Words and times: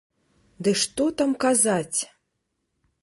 Ды 0.67 0.71
што 0.83 1.03
там 1.19 1.35
казаць! 1.45 1.99